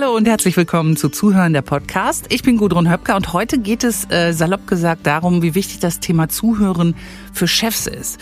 [0.00, 2.26] Hallo und herzlich willkommen zu Zuhören der Podcast.
[2.28, 5.98] Ich bin Gudrun Höpker und heute geht es äh, salopp gesagt darum, wie wichtig das
[5.98, 6.94] Thema Zuhören
[7.32, 8.20] für Chefs ist.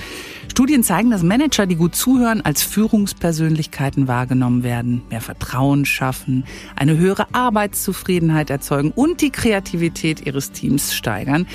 [0.57, 6.47] Studien zeigen, dass Manager, die gut zuhören, als Führungspersönlichkeiten wahrgenommen werden, mehr Vertrauen schaffen,
[6.77, 11.47] eine höhere Arbeitszufriedenheit erzeugen und die Kreativität ihres Teams steigern.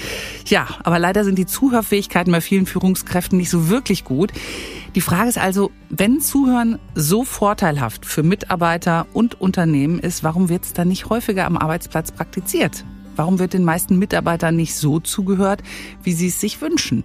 [0.45, 4.33] Ja, aber leider sind die Zuhörfähigkeiten bei vielen Führungskräften nicht so wirklich gut.
[4.93, 10.65] Die Frage ist also, wenn Zuhören so vorteilhaft für Mitarbeiter und Unternehmen ist, warum wird
[10.65, 12.85] es dann nicht häufiger am Arbeitsplatz praktiziert?
[13.15, 15.63] Warum wird den meisten Mitarbeitern nicht so zugehört,
[16.03, 17.03] wie sie es sich wünschen?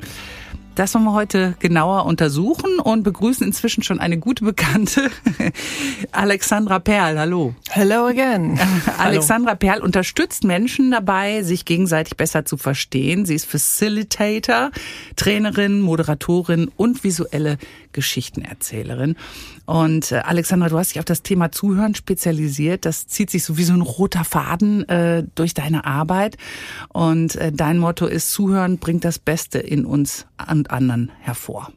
[0.76, 5.10] Das wollen wir heute genauer untersuchen und begrüßen inzwischen schon eine gute Bekannte,
[6.12, 7.18] Alexandra Perl.
[7.18, 7.54] Hallo.
[7.70, 8.60] Hello again.
[8.98, 9.58] Alexandra Hallo.
[9.58, 13.24] Perl unterstützt Menschen dabei, sich gegenseitig besser zu verstehen.
[13.24, 14.70] Sie ist Facilitator,
[15.16, 17.56] Trainerin, Moderatorin und visuelle
[17.92, 19.16] Geschichtenerzählerin.
[19.66, 22.84] Und äh, Alexandra, du hast dich auf das Thema Zuhören spezialisiert.
[22.84, 26.36] Das zieht sich so wie so ein roter Faden äh, durch deine Arbeit.
[26.88, 31.72] Und äh, dein Motto ist, Zuhören bringt das Beste in uns an anderen hervor.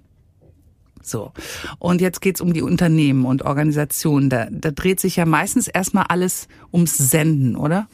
[1.01, 1.31] So.
[1.79, 4.29] Und jetzt geht's um die Unternehmen und Organisationen.
[4.29, 7.87] Da, da dreht sich ja meistens erstmal alles ums Senden, oder?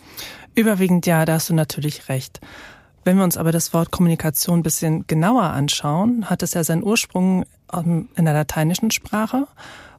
[0.55, 2.41] Überwiegend ja, da hast du natürlich recht.
[3.05, 6.83] Wenn wir uns aber das Wort Kommunikation ein bisschen genauer anschauen, hat es ja seinen
[6.83, 9.47] Ursprung ähm, in der lateinischen Sprache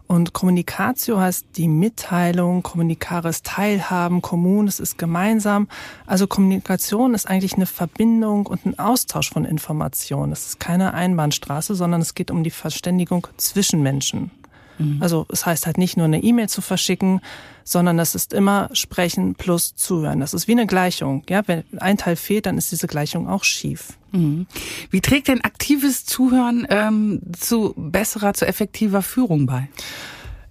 [0.08, 5.68] und Kommunikatio heißt die Mitteilung, Kommunikares Teilhaben, Kommun, es ist gemeinsam.
[6.06, 10.32] Also Kommunikation ist eigentlich eine Verbindung und ein Austausch von Informationen.
[10.32, 14.30] Es ist keine Einbahnstraße, sondern es geht um die Verständigung zwischen Menschen.
[14.78, 15.02] Mhm.
[15.02, 17.20] Also es heißt halt nicht nur eine E-Mail zu verschicken,
[17.64, 20.20] sondern das ist immer Sprechen plus Zuhören.
[20.20, 21.24] Das ist wie eine Gleichung.
[21.28, 23.94] Ja, wenn ein Teil fehlt, dann ist diese Gleichung auch schief.
[24.12, 24.46] Mhm.
[24.90, 29.68] Wie trägt denn aktives Zuhören ähm, zu besserer, zu effektiver Führung bei?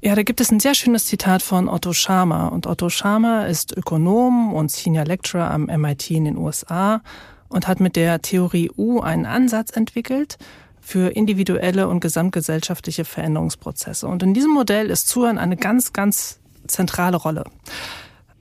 [0.02, 2.48] Ja, da gibt es ein sehr schönes Zitat von Otto Schama.
[2.50, 7.02] Und Otto Schama ist Ökonom und Senior Lecturer am MIT in den USA
[7.48, 10.38] und hat mit der Theorie U einen Ansatz entwickelt,
[10.86, 14.08] für individuelle und gesamtgesellschaftliche Veränderungsprozesse.
[14.08, 17.46] Und in diesem Modell ist Zuhören eine ganz, ganz zentrale Rolle.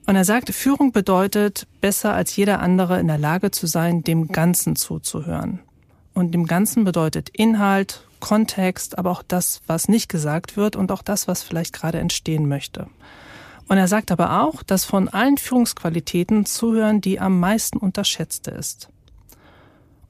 [0.05, 4.27] Und er sagt, Führung bedeutet, besser als jeder andere in der Lage zu sein, dem
[4.27, 5.59] Ganzen zuzuhören.
[6.13, 11.01] Und dem Ganzen bedeutet Inhalt, Kontext, aber auch das, was nicht gesagt wird und auch
[11.01, 12.87] das, was vielleicht gerade entstehen möchte.
[13.67, 18.89] Und er sagt aber auch, dass von allen Führungsqualitäten Zuhören die am meisten unterschätzte ist.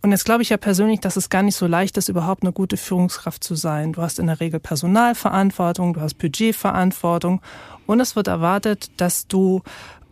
[0.06, 2.52] Und jetzt glaube ich ja persönlich, dass es gar nicht so leicht ist, überhaupt eine
[2.52, 3.92] gute Führungskraft zu sein.
[3.92, 7.42] Du hast in der Regel Personalverantwortung, du hast Budgetverantwortung
[7.88, 9.64] und es wird erwartet, dass du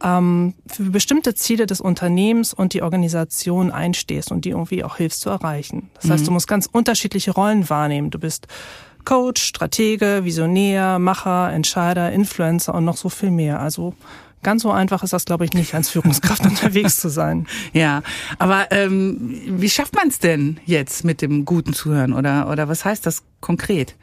[0.03, 5.21] ähm, für bestimmte Ziele des Unternehmens und die Organisation einstehst und die irgendwie auch hilfst
[5.21, 5.91] zu erreichen.
[6.01, 6.37] Das heißt, du mhm.
[6.37, 8.09] musst ganz unterschiedliche Rollen wahrnehmen.
[8.09, 8.47] Du bist
[9.05, 13.59] Coach, Stratege, Visionär, Macher, Entscheider, Influencer und noch so viel mehr.
[13.59, 13.93] Also
[14.43, 17.47] Ganz so einfach ist das, glaube ich, nicht, als Führungskraft unterwegs zu sein.
[17.73, 18.03] Ja,
[18.37, 22.85] aber ähm, wie schafft man es denn jetzt mit dem guten Zuhören oder oder was
[22.85, 23.95] heißt das konkret?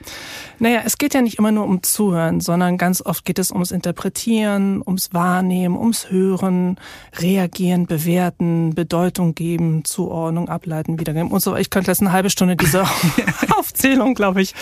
[0.58, 3.70] Naja, es geht ja nicht immer nur um Zuhören, sondern ganz oft geht es ums
[3.70, 6.76] Interpretieren, ums Wahrnehmen, ums Hören,
[7.18, 11.56] Reagieren, Bewerten, Bedeutung geben, Zuordnung, Ableiten, Wiedergeben und so.
[11.56, 12.84] Ich könnte jetzt eine halbe Stunde diese
[13.80, 14.54] Aufzählung, glaube ich,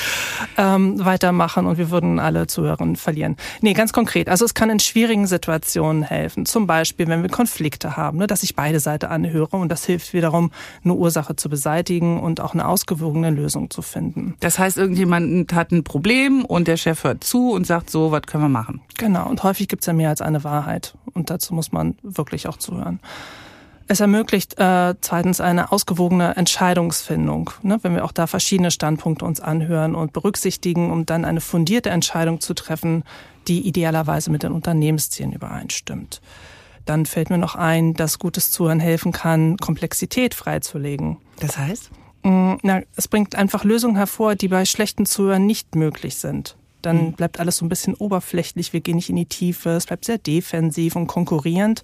[0.57, 3.37] ähm, weitermachen und wir würden alle Zuhörerinnen verlieren.
[3.61, 4.29] Nee, ganz konkret.
[4.29, 6.47] Also es kann in schwierigen Situationen helfen.
[6.47, 10.13] Zum Beispiel, wenn wir Konflikte haben, ne, dass ich beide Seiten anhöre und das hilft
[10.15, 10.53] wiederum,
[10.85, 14.37] eine Ursache zu beseitigen und auch eine ausgewogene Lösung zu finden.
[14.39, 18.23] Das heißt, irgendjemand hat ein Problem und der Chef hört zu und sagt so, was
[18.23, 18.83] können wir machen?
[18.99, 22.47] Genau, und häufig gibt es ja mehr als eine Wahrheit und dazu muss man wirklich
[22.47, 23.01] auch zuhören.
[23.91, 29.41] Es ermöglicht äh, zweitens eine ausgewogene Entscheidungsfindung, ne, wenn wir auch da verschiedene Standpunkte uns
[29.41, 33.03] anhören und berücksichtigen, um dann eine fundierte Entscheidung zu treffen,
[33.49, 36.21] die idealerweise mit den Unternehmenszielen übereinstimmt.
[36.85, 41.17] Dann fällt mir noch ein, dass gutes Zuhören helfen kann, Komplexität freizulegen.
[41.41, 41.91] Das heißt?
[42.25, 46.57] Mm, na, es bringt einfach Lösungen hervor, die bei schlechten Zuhören nicht möglich sind.
[46.83, 47.13] Dann mhm.
[47.13, 50.19] bleibt alles so ein bisschen oberflächlich, wir gehen nicht in die Tiefe, es bleibt sehr
[50.19, 51.83] defensiv und konkurrierend.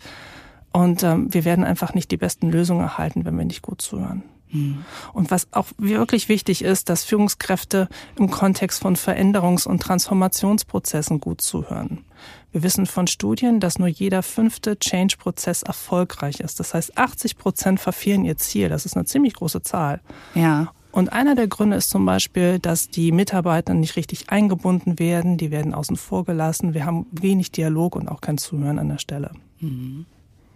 [0.75, 4.25] Und ähm, wir werden einfach nicht die besten Lösungen erhalten, wenn wir nicht gut zuhören.
[4.51, 4.85] Mhm.
[5.13, 7.89] Und was auch wirklich wichtig ist, dass Führungskräfte
[8.19, 12.05] im Kontext von Veränderungs- und Transformationsprozessen gut zuhören.
[12.51, 16.59] Wir wissen von Studien, dass nur jeder fünfte Change-Prozess erfolgreich ist.
[16.59, 18.69] Das heißt, 80 Prozent verfehlen ihr Ziel.
[18.69, 20.01] Das ist eine ziemlich große Zahl.
[20.35, 20.73] Ja.
[20.91, 25.53] Und einer der Gründe ist zum Beispiel, dass die Mitarbeiter nicht richtig eingebunden werden, die
[25.53, 29.31] werden außen vor gelassen, wir haben wenig Dialog und auch kein Zuhören an der Stelle.
[29.61, 30.07] Mhm.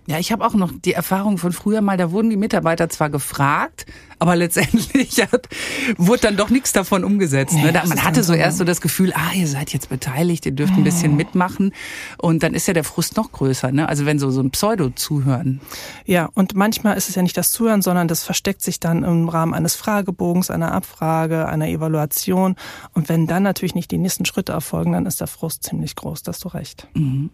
[0.08, 3.10] Ja, ich habe auch noch die Erfahrung von früher mal, da wurden die Mitarbeiter zwar
[3.10, 3.84] gefragt,
[4.18, 5.50] aber letztendlich hat,
[5.98, 7.54] wurde dann doch nichts davon umgesetzt.
[7.54, 7.74] Ne?
[7.74, 10.72] Da, man hatte so erst so das Gefühl, ah, ihr seid jetzt beteiligt, ihr dürft
[10.72, 11.74] ein bisschen mitmachen
[12.16, 13.70] und dann ist ja der Frust noch größer.
[13.70, 13.86] Ne?
[13.86, 15.60] Also wenn so, so ein Pseudo-Zuhören.
[16.06, 19.28] Ja, und manchmal ist es ja nicht das Zuhören, sondern das versteckt sich dann im
[19.28, 22.56] Rahmen eines Fragebogens, einer Abfrage, einer Evaluation.
[22.94, 26.22] Und wenn dann natürlich nicht die nächsten Schritte erfolgen, dann ist der Frust ziemlich groß,
[26.22, 26.88] da hast du recht.
[26.94, 27.28] Mhm.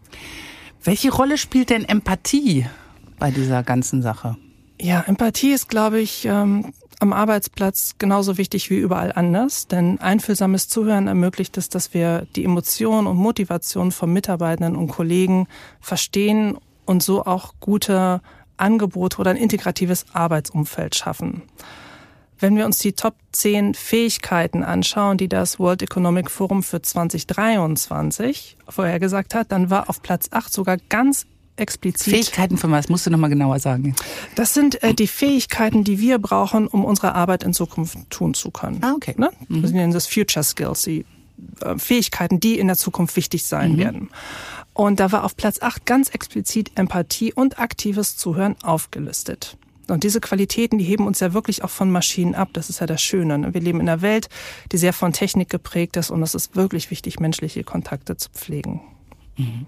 [0.85, 2.67] Welche Rolle spielt denn Empathie
[3.19, 4.37] bei dieser ganzen Sache?
[4.79, 10.69] Ja, Empathie ist, glaube ich, ähm, am Arbeitsplatz genauso wichtig wie überall anders, denn einfühlsames
[10.69, 15.47] Zuhören ermöglicht es, dass wir die Emotionen und Motivation von Mitarbeitenden und Kollegen
[15.81, 18.21] verstehen und so auch gute
[18.59, 21.43] Angebote oder ein integratives Arbeitsumfeld schaffen.
[22.39, 28.57] Wenn wir uns die Top 10 Fähigkeiten anschauen, die das World Economic Forum für 2023
[28.69, 31.27] vorhergesagt hat, dann war auf Platz 8 sogar ganz
[31.57, 32.13] explizit.
[32.13, 32.89] Fähigkeiten von was?
[32.89, 33.95] Musst du nochmal genauer sagen.
[34.35, 38.51] Das sind äh, die Fähigkeiten, die wir brauchen, um unsere Arbeit in Zukunft tun zu
[38.51, 38.83] können.
[38.83, 39.15] Ah, okay.
[39.17, 39.31] Ne?
[39.49, 39.63] Mhm.
[39.63, 41.05] Wir nennen das Future Skills, die
[41.61, 43.79] äh, Fähigkeiten, die in der Zukunft wichtig sein mhm.
[43.79, 44.11] werden.
[44.73, 49.57] Und da war auf Platz 8 ganz explizit Empathie und aktives Zuhören aufgelistet.
[49.89, 52.51] Und diese Qualitäten, die heben uns ja wirklich auch von Maschinen ab.
[52.53, 53.39] Das ist ja das Schöne.
[53.39, 53.55] Ne?
[53.55, 54.29] Wir leben in einer Welt,
[54.73, 58.81] die sehr von Technik geprägt ist und es ist wirklich wichtig, menschliche Kontakte zu pflegen.
[59.37, 59.67] Mhm.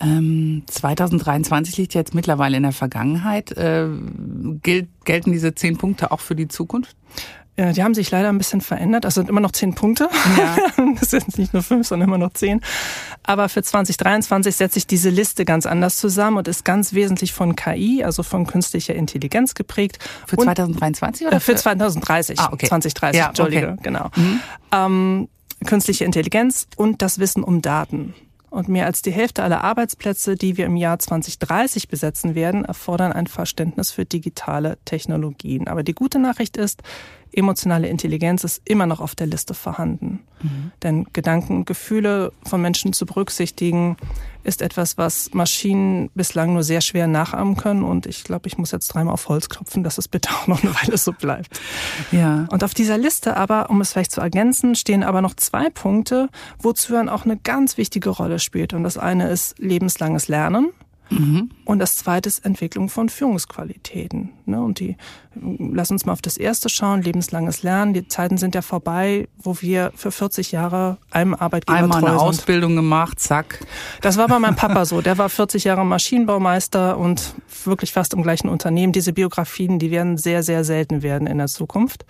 [0.00, 3.50] Ähm, 2023 liegt jetzt mittlerweile in der Vergangenheit.
[3.52, 3.88] Äh,
[4.62, 6.96] gilt, gelten diese zehn Punkte auch für die Zukunft?
[7.58, 9.04] Ja, die haben sich leider ein bisschen verändert.
[9.04, 10.08] Also sind immer noch zehn Punkte.
[10.38, 10.56] Ja.
[11.00, 12.60] Das sind nicht nur fünf, sondern immer noch zehn.
[13.22, 17.56] Aber für 2023 setzt sich diese Liste ganz anders zusammen und ist ganz wesentlich von
[17.56, 19.98] KI, also von künstlicher Intelligenz geprägt.
[20.26, 21.36] Für 2023 oder?
[21.36, 22.38] Äh, für 2030.
[22.38, 22.66] Ah, okay.
[22.66, 23.80] 2030, ja, Entschuldige, okay.
[23.82, 24.10] genau.
[24.16, 24.40] Mhm.
[24.72, 25.28] Ähm,
[25.66, 28.14] künstliche Intelligenz und das Wissen um Daten.
[28.50, 33.12] Und mehr als die Hälfte aller Arbeitsplätze, die wir im Jahr 2030 besetzen werden, erfordern
[33.12, 35.68] ein Verständnis für digitale Technologien.
[35.68, 36.82] Aber die gute Nachricht ist,
[37.32, 40.20] emotionale Intelligenz ist immer noch auf der Liste vorhanden.
[40.42, 40.72] Mhm.
[40.82, 43.96] Denn Gedanken und Gefühle von Menschen zu berücksichtigen,
[44.48, 47.84] ist etwas, was Maschinen bislang nur sehr schwer nachahmen können.
[47.84, 50.62] Und ich glaube, ich muss jetzt dreimal auf Holz klopfen, dass es bitte auch noch
[50.62, 51.60] eine Weile so bleibt.
[52.10, 52.46] Ja.
[52.50, 56.28] Und auf dieser Liste aber, um es vielleicht zu ergänzen, stehen aber noch zwei Punkte,
[56.58, 58.72] wo Zuhören auch eine ganz wichtige Rolle spielt.
[58.72, 60.72] Und das eine ist lebenslanges Lernen.
[61.10, 61.50] Mhm.
[61.64, 64.30] Und das zweite ist Entwicklung von Führungsqualitäten.
[64.46, 64.60] Ne?
[64.62, 64.96] Und die,
[65.34, 67.94] lass uns mal auf das erste schauen, lebenslanges Lernen.
[67.94, 72.18] Die Zeiten sind ja vorbei, wo wir für 40 Jahre einem Arbeitgeber Einmal eine.
[72.18, 73.60] Ausbildung gemacht, zack.
[74.02, 75.00] Das war bei meinem Papa so.
[75.00, 77.34] Der war 40 Jahre Maschinenbaumeister und
[77.64, 78.92] wirklich fast im gleichen Unternehmen.
[78.92, 82.04] Diese Biografien, die werden sehr, sehr selten werden in der Zukunft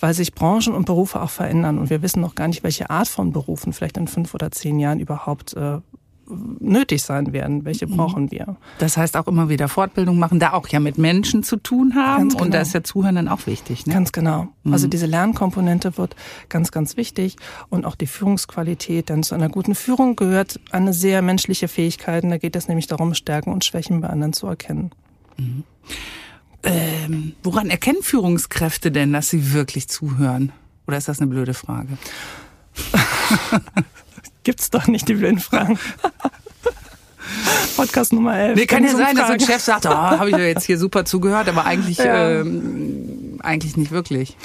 [0.00, 3.06] weil sich Branchen und Berufe auch verändern und wir wissen noch gar nicht, welche Art
[3.06, 5.78] von Berufen vielleicht in fünf oder zehn Jahren überhaupt äh,
[6.28, 7.64] nötig sein werden.
[7.64, 7.96] Welche mhm.
[7.96, 8.56] brauchen wir?
[8.78, 12.30] Das heißt auch immer wieder Fortbildung machen, da auch ja mit Menschen zu tun haben.
[12.30, 12.44] Genau.
[12.44, 13.86] Und da ist ja Zuhören dann auch wichtig.
[13.86, 13.94] Ne?
[13.94, 14.48] Ganz genau.
[14.62, 14.72] Mhm.
[14.72, 16.16] Also diese Lernkomponente wird
[16.48, 17.36] ganz, ganz wichtig.
[17.68, 19.08] Und auch die Führungsqualität.
[19.08, 22.24] Denn zu einer guten Führung gehört eine sehr menschliche Fähigkeit.
[22.24, 24.90] Und da geht es nämlich darum, Stärken und Schwächen bei anderen zu erkennen.
[25.36, 25.64] Mhm.
[26.64, 30.52] Ähm, woran erkennen Führungskräfte denn, dass sie wirklich zuhören?
[30.86, 31.98] Oder ist das eine blöde Frage?
[34.42, 35.78] gibt's doch nicht die blöden Fragen.
[37.76, 38.56] Podcast Nummer 11.
[38.56, 41.04] Nee, kann ja sein, dass ein Chef sagt, oh, habe ich ja jetzt hier super
[41.04, 42.40] zugehört, aber eigentlich, ja.
[42.40, 44.36] ähm, eigentlich nicht wirklich.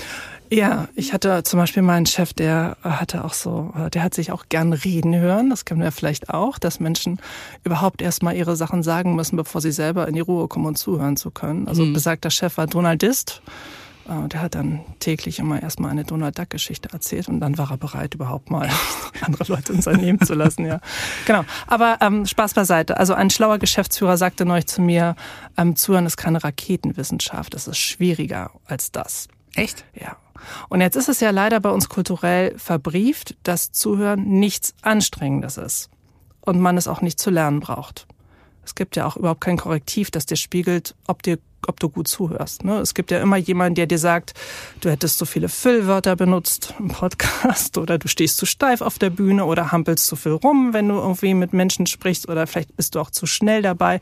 [0.50, 4.46] Ja, ich hatte zum Beispiel meinen Chef, der hatte auch so, der hat sich auch
[4.48, 5.50] gern reden hören.
[5.50, 7.20] Das kennen wir vielleicht auch, dass Menschen
[7.66, 11.18] überhaupt erstmal ihre Sachen sagen müssen, bevor sie selber in die Ruhe kommen und zuhören
[11.18, 11.68] zu können.
[11.68, 11.94] Also mhm.
[11.94, 13.42] besagter Chef war Donaldist.
[14.08, 17.72] Äh, der hat dann täglich immer erstmal eine Donald Duck Geschichte erzählt und dann war
[17.72, 18.70] er bereit, überhaupt mal
[19.22, 20.80] andere Leute in sein Leben zu lassen, ja.
[21.26, 21.44] Genau.
[21.68, 22.98] Aber ähm, Spaß beiseite.
[22.98, 25.16] Also ein schlauer Geschäftsführer sagte neulich zu mir,
[25.58, 29.28] ähm, Zuhören ist keine Raketenwissenschaft, das ist schwieriger als das.
[29.56, 29.86] Echt?
[29.94, 30.18] Ja.
[30.70, 35.90] Und jetzt ist es ja leider bei uns kulturell verbrieft, dass Zuhören nichts Anstrengendes ist
[36.42, 38.08] und man es auch nicht zu lernen braucht.
[38.64, 42.08] Es gibt ja auch überhaupt kein Korrektiv, das dir spiegelt, ob, dir, ob du gut
[42.08, 42.64] zuhörst.
[42.64, 42.78] Ne?
[42.80, 44.34] Es gibt ja immer jemanden, der dir sagt,
[44.82, 49.10] du hättest so viele Füllwörter benutzt im Podcast oder du stehst zu steif auf der
[49.10, 52.96] Bühne oder hampelst zu viel rum, wenn du irgendwie mit Menschen sprichst oder vielleicht bist
[52.96, 54.00] du auch zu schnell dabei.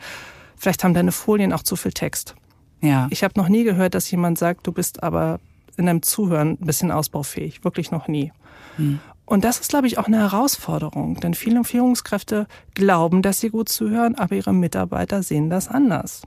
[0.58, 2.36] Vielleicht haben deine Folien auch zu viel Text.
[2.82, 3.08] Ja.
[3.10, 5.40] Ich habe noch nie gehört, dass jemand sagt, du bist aber
[5.78, 7.64] in deinem Zuhören ein bisschen ausbaufähig.
[7.64, 8.32] Wirklich noch nie.
[8.78, 9.00] Hm.
[9.26, 13.70] Und das ist, glaube ich, auch eine Herausforderung, denn viele Führungskräfte glauben, dass sie gut
[13.70, 16.22] zuhören, aber ihre Mitarbeiter sehen das anders.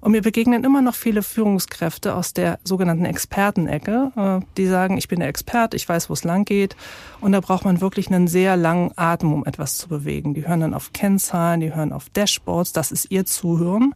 [0.00, 5.08] Und mir begegnen immer noch viele Führungskräfte aus der sogenannten Expertenecke, äh, die sagen, ich
[5.08, 6.76] bin der Expert, ich weiß, wo es lang geht.
[7.20, 10.34] Und da braucht man wirklich einen sehr langen Atem, um etwas zu bewegen.
[10.34, 13.94] Die hören dann auf Kennzahlen, die hören auf Dashboards, das ist ihr Zuhören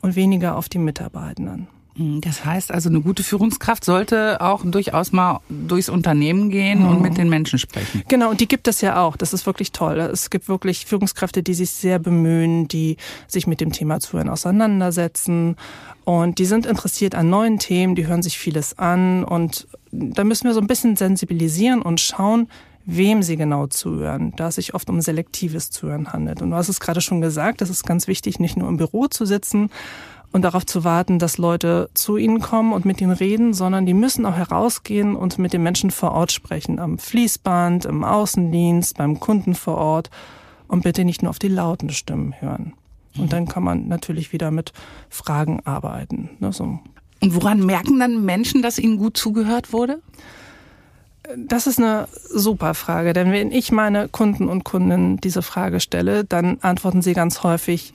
[0.00, 1.68] und weniger auf die Mitarbeitenden.
[1.96, 6.88] Mhm, das heißt also, eine gute Führungskraft sollte auch durchaus mal durchs Unternehmen gehen mhm.
[6.88, 8.02] und mit den Menschen sprechen.
[8.08, 9.16] Genau, und die gibt es ja auch.
[9.16, 9.98] Das ist wirklich toll.
[9.98, 12.96] Es gibt wirklich Führungskräfte, die sich sehr bemühen, die
[13.26, 15.56] sich mit dem Thema Zuhören auseinandersetzen.
[16.04, 19.24] Und die sind interessiert an neuen Themen, die hören sich vieles an.
[19.24, 22.48] Und da müssen wir so ein bisschen sensibilisieren und schauen,
[22.84, 26.42] wem sie genau zuhören, da es sich oft um selektives Zuhören handelt.
[26.42, 29.06] Und du hast es gerade schon gesagt, es ist ganz wichtig, nicht nur im Büro
[29.06, 29.70] zu sitzen
[30.32, 33.94] und darauf zu warten, dass Leute zu ihnen kommen und mit ihnen reden, sondern die
[33.94, 39.20] müssen auch herausgehen und mit den Menschen vor Ort sprechen, am Fließband, im Außendienst, beim
[39.20, 40.10] Kunden vor Ort
[40.68, 42.72] und bitte nicht nur auf die lauten Stimmen hören.
[43.18, 44.72] Und dann kann man natürlich wieder mit
[45.10, 46.30] Fragen arbeiten.
[46.40, 46.78] Ne, so.
[47.20, 50.00] Und woran merken dann Menschen, dass ihnen gut zugehört wurde?
[51.36, 56.24] Das ist eine super Frage, denn wenn ich meine Kunden und Kundinnen diese Frage stelle,
[56.24, 57.92] dann antworten sie ganz häufig,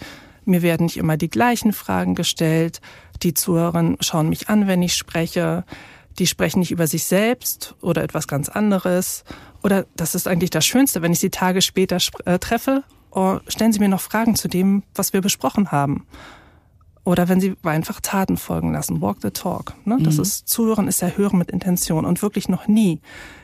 [0.48, 2.82] mir werden nicht immer die gleichen Fragen gestellt,
[3.24, 5.66] die Zuhörerinnen schauen mich an, wenn ich spreche,
[6.20, 9.24] die sprechen nicht über sich selbst oder etwas ganz anderes.
[9.64, 13.74] Oder das ist eigentlich das Schönste, wenn ich sie Tage später äh, treffe, oh, stellen
[13.74, 16.06] sie mir noch Fragen zu dem, was wir besprochen haben.
[17.04, 19.74] Oder wenn sie einfach Taten folgen lassen, walk the talk.
[19.86, 19.98] Ne?
[20.02, 20.24] Das mhm.
[20.24, 23.00] ist Zuhören ist ja Hören mit Intention und wirklich noch nie.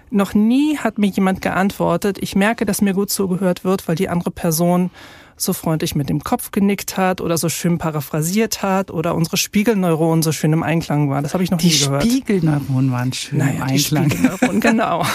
[0.10, 4.10] Noch nie hat mir jemand geantwortet, ich merke, dass mir gut zugehört wird, weil die
[4.10, 4.92] andere Person
[5.38, 10.24] so freundlich mit dem Kopf genickt hat oder so schön paraphrasiert hat oder unsere Spiegelneuronen
[10.24, 11.24] so schön im Einklang waren.
[11.24, 12.04] Das habe ich noch die nie gehört.
[12.04, 14.10] Die Spiegelneuronen waren schön naja, im Einklang.
[14.10, 15.06] Die Spiegelneuronen, genau.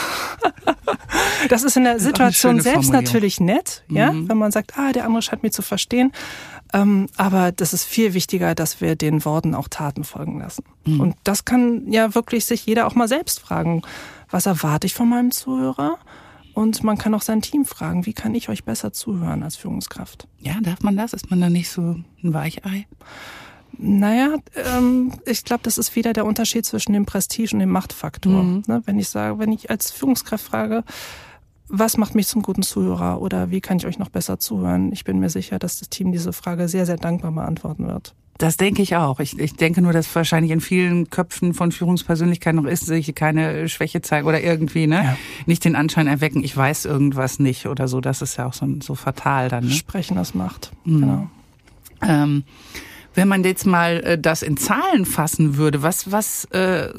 [1.49, 4.29] Das ist in der Situation selbst natürlich nett, ja, mhm.
[4.29, 6.13] wenn man sagt, ah, der andere scheint mir zu verstehen.
[6.73, 10.65] Ähm, aber das ist viel wichtiger, dass wir den Worten auch Taten folgen lassen.
[10.85, 11.01] Mhm.
[11.01, 13.83] Und das kann ja wirklich sich jeder auch mal selbst fragen.
[14.31, 15.99] Was erwarte ich von meinem Zuhörer?
[16.59, 20.27] Und man kann auch sein Team fragen, wie kann ich euch besser zuhören als Führungskraft?
[20.41, 21.13] Ja, darf man das?
[21.13, 22.89] Ist man da nicht so ein Weichei?
[23.77, 28.43] Naja, ähm, ich glaube, das ist wieder der Unterschied zwischen dem Prestige und dem Machtfaktor.
[28.43, 28.65] Mhm.
[28.67, 30.83] Ne, wenn ich sage, wenn ich als Führungskraft frage,
[31.69, 34.91] was macht mich zum guten Zuhörer oder wie kann ich euch noch besser zuhören?
[34.91, 38.17] Ich bin mir sicher, dass das Team diese Frage sehr, sehr dankbar beantworten wird.
[38.39, 39.19] Das denke ich auch.
[39.19, 43.69] Ich, ich denke nur, dass wahrscheinlich in vielen Köpfen von Führungspersönlichkeiten noch ist, sich keine
[43.69, 45.03] Schwäche zeigen oder irgendwie, ne?
[45.03, 45.19] Ja.
[45.47, 48.01] Nicht den Anschein erwecken, ich weiß irgendwas nicht oder so.
[48.01, 49.65] Das ist ja auch so, so fatal dann.
[49.65, 49.73] Ne?
[49.73, 50.71] Sprechen, das macht.
[50.85, 51.01] Mhm.
[51.01, 51.31] Genau.
[52.01, 52.45] Ähm,
[53.15, 56.93] wenn man jetzt mal äh, das in Zahlen fassen würde, was, was äh,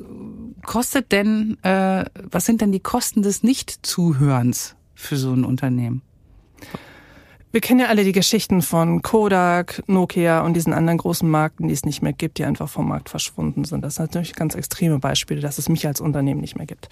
[0.65, 6.01] kostet denn, äh, was sind denn die Kosten des Nichtzuhörens für so ein Unternehmen?
[7.51, 11.73] Wir kennen ja alle die Geschichten von Kodak, Nokia und diesen anderen großen Marken, die
[11.73, 13.83] es nicht mehr gibt, die einfach vom Markt verschwunden sind.
[13.83, 16.89] Das sind natürlich ganz extreme Beispiele, dass es mich als Unternehmen nicht mehr gibt.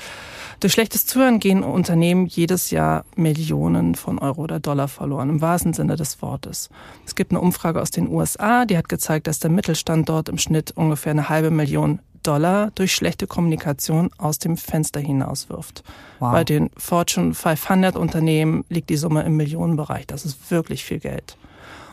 [0.60, 5.74] Durch schlechtes Zuhören gehen Unternehmen jedes Jahr Millionen von Euro oder Dollar verloren, im wahrsten
[5.74, 6.72] Sinne des Wortes.
[7.06, 10.40] Es gibt eine Umfrage aus den USA, die hat gezeigt, dass der Mittelstand dort im
[10.40, 15.84] Schnitt ungefähr eine halbe Million Dollar durch schlechte Kommunikation aus dem Fenster hinauswirft.
[16.20, 16.32] Wow.
[16.32, 20.06] Bei den Fortune 500 Unternehmen liegt die Summe im Millionenbereich.
[20.08, 21.38] Das ist wirklich viel Geld.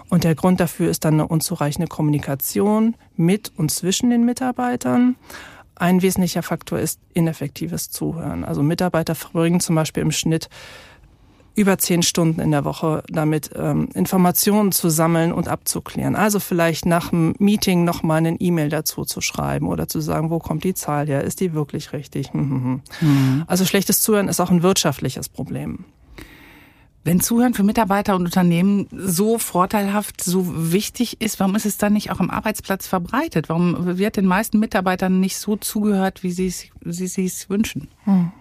[0.08, 5.16] Und der Grund dafür ist dann eine unzureichende Kommunikation mit und zwischen den Mitarbeitern.
[5.76, 8.44] Ein wesentlicher Faktor ist ineffektives Zuhören.
[8.44, 10.48] Also Mitarbeiter verbringen zum Beispiel im Schnitt
[11.54, 16.16] über zehn Stunden in der Woche damit ähm, Informationen zu sammeln und abzuklären.
[16.16, 20.38] Also vielleicht nach dem Meeting nochmal eine E-Mail dazu zu schreiben oder zu sagen, wo
[20.38, 21.22] kommt die Zahl her?
[21.22, 22.32] Ist die wirklich richtig?
[22.32, 23.08] Hm, hm, hm.
[23.08, 23.44] Mhm.
[23.46, 25.84] Also schlechtes Zuhören ist auch ein wirtschaftliches Problem.
[27.04, 31.92] Wenn Zuhören für Mitarbeiter und Unternehmen so vorteilhaft, so wichtig ist, warum ist es dann
[31.92, 33.50] nicht auch am Arbeitsplatz verbreitet?
[33.50, 37.88] Warum wird den meisten Mitarbeitern nicht so zugehört, wie sie es, wie sie es wünschen?
[38.04, 38.32] Hm.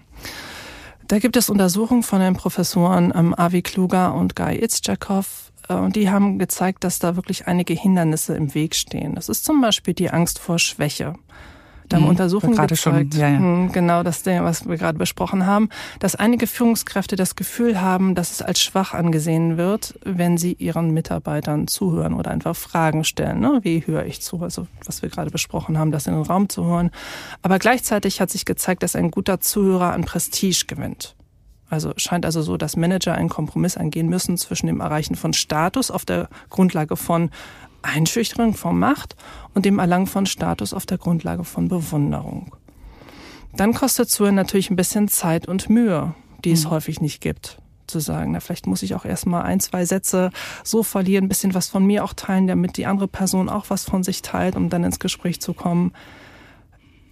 [1.14, 5.52] Da gibt es Untersuchungen von den Professoren ähm, Avi Kluger und Guy Itzchakov.
[5.70, 9.14] Äh, und die haben gezeigt, dass da wirklich einige Hindernisse im Weg stehen.
[9.14, 11.14] Das ist zum Beispiel die Angst vor Schwäche.
[11.90, 13.38] Da haben mhm, Untersuchungen gezeigt, schon, ja, ja.
[13.38, 18.32] Hm, genau das, was wir gerade besprochen haben, dass einige Führungskräfte das Gefühl haben, dass
[18.32, 23.40] es als schwach angesehen wird, wenn sie ihren Mitarbeitern zuhören oder einfach Fragen stellen.
[23.40, 23.60] Ne?
[23.64, 24.42] Wie höre ich zu?
[24.42, 26.92] Also was wir gerade besprochen haben, das in den Raum zu hören.
[27.42, 31.16] Aber gleichzeitig hat sich gezeigt, dass ein guter Zuhörer an Prestige gewinnt.
[31.70, 35.90] Also scheint also so, dass Manager einen Kompromiss eingehen müssen zwischen dem Erreichen von Status
[35.90, 37.32] auf der Grundlage von
[37.84, 39.16] Einschüchterung von Macht
[39.54, 42.56] und dem Erlangen von Status auf der Grundlage von Bewunderung.
[43.56, 46.72] Dann kostet Zuhören natürlich ein bisschen Zeit und Mühe, die es mhm.
[46.72, 47.60] häufig nicht gibt.
[47.86, 50.32] zu sagen, na, vielleicht muss ich auch erstmal ein, zwei Sätze
[50.64, 53.84] so verlieren, ein bisschen was von mir auch teilen, damit die andere Person auch was
[53.84, 55.92] von sich teilt, um dann ins Gespräch zu kommen.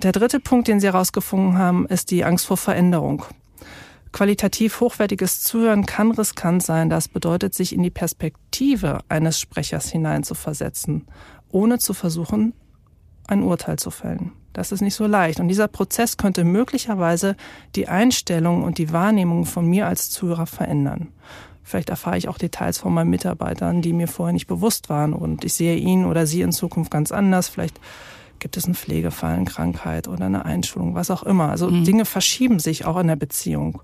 [0.02, 3.26] Der dritte Punkt, den Sie herausgefunden haben, ist die Angst vor Veränderung.
[4.12, 6.90] Qualitativ hochwertiges Zuhören kann riskant sein.
[6.90, 11.08] Das bedeutet, sich in die Perspektive eines Sprechers hineinzuversetzen,
[11.50, 12.54] ohne zu versuchen,
[13.28, 14.34] ein Urteil zu fällen.
[14.54, 15.40] Das ist nicht so leicht.
[15.40, 17.38] Und dieser Prozess könnte möglicherweise
[17.76, 21.10] die Einstellung und die Wahrnehmung von mir als Zuhörer verändern.
[21.64, 25.46] Vielleicht erfahre ich auch Details von meinen Mitarbeitern, die mir vorher nicht bewusst waren und
[25.46, 27.48] ich sehe ihn oder sie in Zukunft ganz anders.
[27.48, 27.80] Vielleicht
[28.42, 31.50] gibt es einen Pflegefall, eine Krankheit oder eine Einschulung, was auch immer.
[31.50, 31.86] Also mhm.
[31.86, 33.82] Dinge verschieben sich auch in der Beziehung.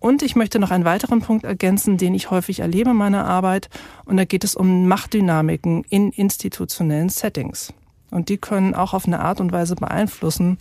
[0.00, 3.68] Und ich möchte noch einen weiteren Punkt ergänzen, den ich häufig erlebe in meiner Arbeit.
[4.04, 7.72] Und da geht es um Machtdynamiken in institutionellen Settings.
[8.10, 10.58] Und die können auch auf eine Art und Weise beeinflussen,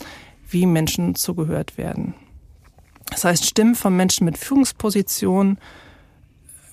[0.49, 2.13] wie Menschen zugehört werden.
[3.09, 5.59] Das heißt, Stimmen von Menschen mit Führungspositionen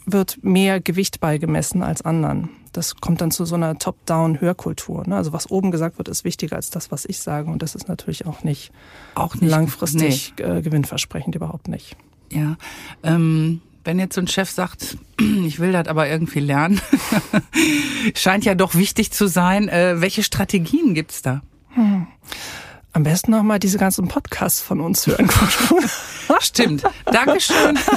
[0.07, 2.49] wird mehr Gewicht beigemessen als anderen.
[2.73, 5.07] Das kommt dann zu so einer Top-Down-Hörkultur.
[5.07, 5.17] Ne?
[5.17, 7.51] Also was oben gesagt wird, ist wichtiger als das, was ich sage.
[7.51, 8.73] Und das ist natürlich auch nicht,
[9.15, 10.45] auch nicht langfristig nee.
[10.45, 11.97] äh, gewinnversprechend, überhaupt nicht.
[12.31, 12.57] Ja,
[13.03, 14.97] ähm, wenn jetzt so ein Chef sagt,
[15.47, 16.81] ich will das aber irgendwie lernen,
[18.15, 19.69] scheint ja doch wichtig zu sein.
[19.69, 21.43] Äh, welche Strategien gibt's da?
[21.71, 22.07] Hm.
[22.95, 25.31] Am besten noch mal diese ganzen Podcasts von uns hören.
[26.41, 26.83] Stimmt.
[27.07, 27.79] Dankeschön.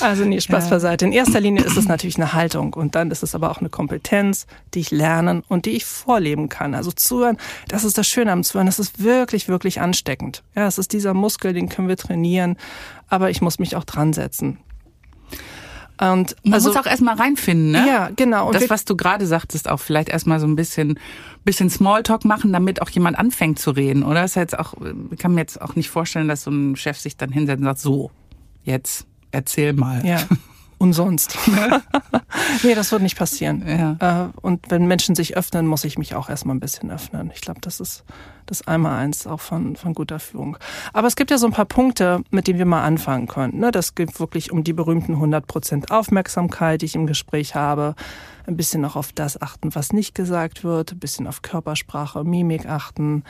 [0.00, 0.70] Also nee, Spaß ja.
[0.70, 1.04] beiseite.
[1.04, 3.68] In erster Linie ist es natürlich eine Haltung und dann ist es aber auch eine
[3.68, 6.74] Kompetenz, die ich lernen und die ich vorleben kann.
[6.74, 7.36] Also zuhören,
[7.68, 10.42] das ist das Schöne am Zuhören, das ist wirklich, wirklich ansteckend.
[10.54, 12.56] Ja, es ist dieser Muskel, den können wir trainieren,
[13.08, 14.58] aber ich muss mich auch dran setzen.
[16.00, 17.84] Und Man also, muss auch erstmal reinfinden, ne?
[17.86, 18.46] Ja, genau.
[18.46, 20.98] Und das, was du gerade sagtest, auch vielleicht erstmal so ein bisschen,
[21.44, 24.22] bisschen Smalltalk machen, damit auch jemand anfängt zu reden, oder?
[24.22, 24.74] Das ist jetzt auch,
[25.10, 27.64] ich kann mir jetzt auch nicht vorstellen, dass so ein Chef sich dann hinsetzt und
[27.64, 28.10] sagt, so,
[28.64, 30.04] jetzt erzähl mal.
[30.06, 30.20] Ja.
[30.80, 31.36] Und sonst.
[32.62, 33.62] nee, das wird nicht passieren.
[33.68, 34.28] Ja.
[34.28, 37.30] Äh, und wenn Menschen sich öffnen, muss ich mich auch erstmal ein bisschen öffnen.
[37.34, 38.02] Ich glaube, das ist
[38.46, 40.56] das einmal eins auch von, von guter Führung.
[40.94, 43.58] Aber es gibt ja so ein paar Punkte, mit denen wir mal anfangen können.
[43.58, 43.72] Ne?
[43.72, 47.94] Das geht wirklich um die berühmten 100 Prozent Aufmerksamkeit, die ich im Gespräch habe.
[48.46, 50.92] Ein bisschen auch auf das achten, was nicht gesagt wird.
[50.92, 53.24] Ein bisschen auf Körpersprache, Mimik achten.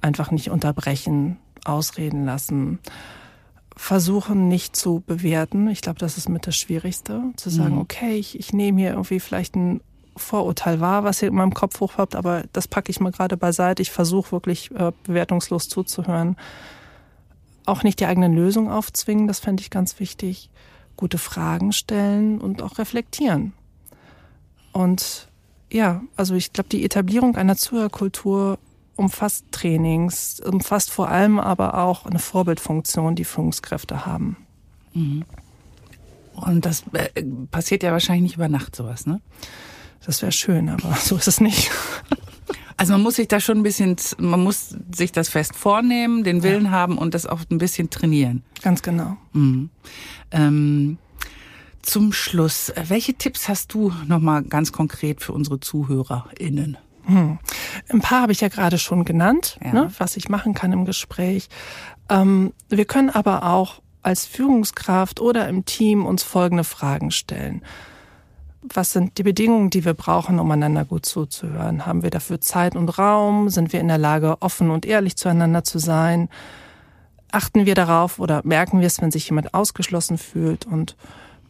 [0.00, 2.80] Einfach nicht unterbrechen, ausreden lassen
[3.76, 5.68] versuchen nicht zu bewerten.
[5.68, 7.80] Ich glaube, das ist mit das Schwierigste, zu sagen, mhm.
[7.80, 9.80] okay, ich, ich nehme hier irgendwie vielleicht ein
[10.16, 13.82] Vorurteil wahr, was hier in meinem Kopf hochpoppt, aber das packe ich mal gerade beiseite.
[13.82, 16.36] Ich versuche wirklich äh, bewertungslos zuzuhören.
[17.66, 20.50] Auch nicht die eigene Lösung aufzwingen, das fände ich ganz wichtig.
[20.96, 23.52] Gute Fragen stellen und auch reflektieren.
[24.72, 25.28] Und
[25.72, 28.58] ja, also ich glaube, die Etablierung einer Zuhörkultur
[28.96, 34.36] umfasst Trainings, umfasst vor allem aber auch eine Vorbildfunktion, die Führungskräfte haben.
[34.92, 35.24] Mhm.
[36.34, 39.20] Und das äh, passiert ja wahrscheinlich nicht über Nacht sowas, ne?
[40.04, 41.70] Das wäre schön, aber so ist es nicht.
[42.76, 46.42] Also man muss sich da schon ein bisschen, man muss sich das fest vornehmen, den
[46.42, 46.70] Willen ja.
[46.70, 48.42] haben und das auch ein bisschen trainieren.
[48.62, 49.16] Ganz genau.
[49.32, 49.70] Mhm.
[50.32, 50.98] Ähm,
[51.82, 56.78] zum Schluss, welche Tipps hast du nochmal ganz konkret für unsere ZuhörerInnen?
[57.06, 57.38] Hm.
[57.90, 59.72] Ein paar habe ich ja gerade schon genannt, ja.
[59.72, 61.48] ne, was ich machen kann im Gespräch.
[62.08, 67.62] Ähm, wir können aber auch als Führungskraft oder im Team uns folgende Fragen stellen.
[68.62, 71.84] Was sind die Bedingungen, die wir brauchen, um einander gut zuzuhören?
[71.84, 73.50] Haben wir dafür Zeit und Raum?
[73.50, 76.28] Sind wir in der Lage, offen und ehrlich zueinander zu sein?
[77.30, 80.64] Achten wir darauf oder merken wir es, wenn sich jemand ausgeschlossen fühlt?
[80.64, 80.96] Und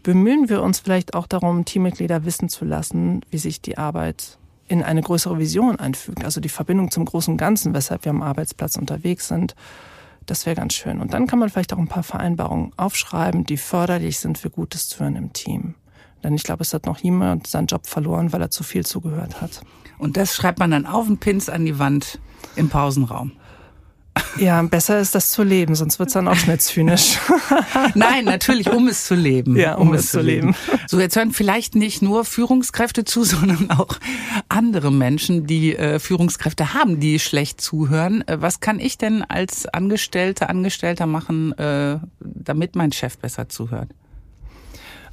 [0.03, 4.39] bemühen wir uns vielleicht auch darum, Teammitglieder wissen zu lassen, wie sich die Arbeit
[4.69, 8.77] in eine größere Vision einfügt, also die Verbindung zum großen Ganzen, weshalb wir am Arbeitsplatz
[8.77, 9.55] unterwegs sind.
[10.27, 11.01] Das wäre ganz schön.
[11.01, 14.89] Und dann kann man vielleicht auch ein paar Vereinbarungen aufschreiben, die förderlich sind für gutes
[14.89, 15.75] Zuhören im Team.
[16.23, 19.43] Denn ich glaube, es hat noch niemand seinen Job verloren, weil er zu viel zugehört
[19.43, 19.61] hat.
[19.99, 22.19] Und das schreibt man dann auf den Pins an die Wand
[22.57, 23.33] im Pausenraum.
[24.37, 27.19] Ja, besser ist das zu leben, sonst wird's dann auch schnell zynisch.
[27.95, 29.57] Nein, natürlich, um es zu leben.
[29.57, 30.49] Ja, um, um es, es, zu leben.
[30.49, 30.83] leben.
[30.89, 33.99] So, jetzt hören vielleicht nicht nur Führungskräfte zu, sondern auch
[34.49, 38.27] andere Menschen, die äh, Führungskräfte haben, die schlecht zuhören.
[38.27, 43.89] Äh, was kann ich denn als Angestellte, Angestellter machen, äh, damit mein Chef besser zuhört?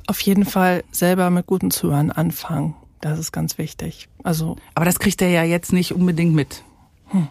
[0.08, 2.76] Auf jeden Fall selber mit gutem Zuhören anfangen.
[3.02, 4.10] Das ist ganz wichtig.
[4.24, 4.58] Also.
[4.76, 6.64] Aber das kriegt er ja jetzt nicht unbedingt mit.
[7.12, 7.28] Hm.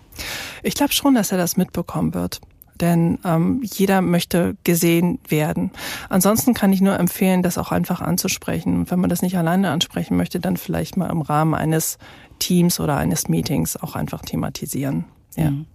[0.62, 2.40] Ich glaube schon, dass er das mitbekommen wird.
[2.81, 5.71] Denn ähm, jeder möchte gesehen werden.
[6.09, 8.75] Ansonsten kann ich nur empfehlen, das auch einfach anzusprechen.
[8.75, 11.99] Und wenn man das nicht alleine ansprechen möchte, dann vielleicht mal im Rahmen eines
[12.38, 15.05] Teams oder eines Meetings auch einfach thematisieren.
[15.37, 15.51] Ja.
[15.51, 15.66] Mhm.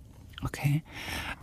[0.44, 0.84] Okay.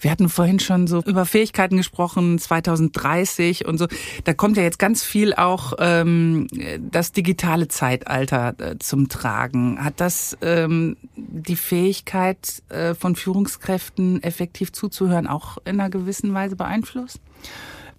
[0.01, 3.89] Wir hatten vorhin schon so über Fähigkeiten gesprochen, 2030 und so.
[4.25, 6.47] Da kommt ja jetzt ganz viel auch ähm,
[6.79, 9.83] das digitale Zeitalter äh, zum Tragen.
[9.83, 16.57] Hat das ähm, die Fähigkeit äh, von Führungskräften effektiv zuzuhören auch in einer gewissen Weise
[16.57, 17.21] beeinflusst?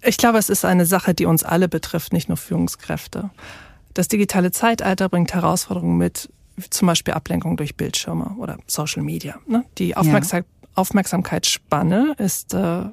[0.05, 3.29] Ich glaube, es ist eine Sache, die uns alle betrifft, nicht nur Führungskräfte.
[3.93, 6.29] Das digitale Zeitalter bringt Herausforderungen mit,
[6.69, 9.35] zum Beispiel Ablenkung durch Bildschirme oder Social Media.
[9.47, 9.63] Ne?
[9.77, 12.85] Die Aufmerksamkeit Aufmerksamkeitsspanne ist äh,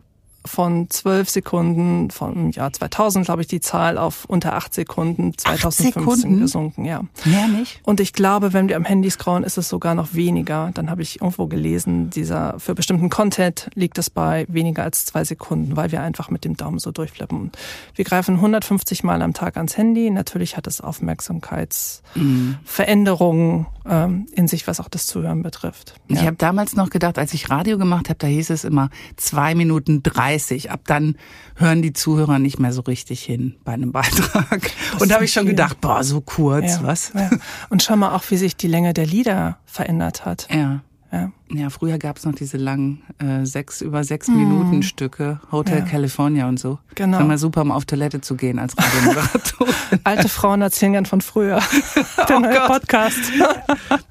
[0.45, 5.93] von zwölf Sekunden vom Jahr 2000, glaube ich, die Zahl auf unter acht Sekunden 2015
[5.93, 6.41] Sekunden?
[6.41, 6.87] gesunken.
[6.87, 7.03] Ja.
[7.25, 7.81] Mehr nicht?
[7.85, 10.71] Und ich glaube, wenn wir am Handy scrollen, ist es sogar noch weniger.
[10.75, 15.25] Dann habe ich irgendwo gelesen, dieser für bestimmten Content liegt es bei weniger als zwei
[15.25, 17.53] Sekunden, weil wir einfach mit dem Daumen so durchflippen.
[17.95, 20.09] Wir greifen 150 Mal am Tag ans Handy.
[20.11, 25.97] Natürlich hat es Aufmerksamkeitsveränderungen ähm, in sich, was auch das Zuhören betrifft.
[26.09, 26.17] Ja.
[26.17, 29.55] Ich habe damals noch gedacht, als ich Radio gemacht habe, da hieß es immer zwei
[29.55, 30.71] Minuten drei 30.
[30.71, 31.17] Ab dann
[31.57, 34.71] hören die Zuhörer nicht mehr so richtig hin bei einem Beitrag.
[34.93, 35.53] Das und da habe ich schon viel.
[35.53, 37.13] gedacht, boah, so kurz, ja, was?
[37.15, 37.31] Ja.
[37.69, 40.49] Und schau mal auch, wie sich die Länge der Lieder verändert hat.
[40.51, 40.83] Ja.
[41.13, 41.33] Ja.
[41.53, 44.37] Ja, früher gab's noch diese langen äh, sechs über sechs mhm.
[44.37, 45.85] Minuten Stücke, Hotel ja.
[45.85, 46.79] California und so.
[46.95, 47.19] Genau.
[47.19, 49.67] War mal super, um auf Toilette zu gehen als Radiomoderator.
[50.05, 51.61] Alte Frauen erzählen gern von früher.
[52.29, 52.69] Der oh neue Gott.
[52.69, 53.19] Podcast.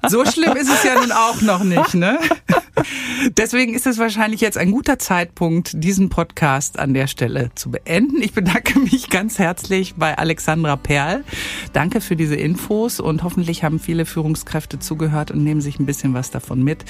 [0.08, 2.18] so schlimm ist es ja nun auch noch nicht, ne?
[3.36, 8.22] Deswegen ist es wahrscheinlich jetzt ein guter Zeitpunkt, diesen Podcast an der Stelle zu beenden.
[8.22, 11.24] Ich bedanke mich ganz herzlich bei Alexandra Perl.
[11.72, 16.14] Danke für diese Infos und hoffentlich haben viele Führungskräfte zugehört und nehmen sich ein bisschen
[16.14, 16.84] was davon mit.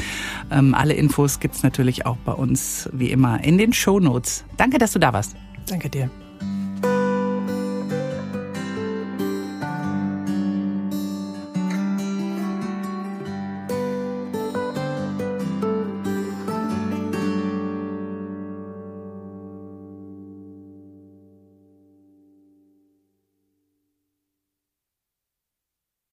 [0.51, 4.45] Ähm, alle Infos gibt's natürlich auch bei uns wie immer in den Show Notes.
[4.57, 5.37] Danke, dass du da warst.
[5.67, 6.11] Danke dir.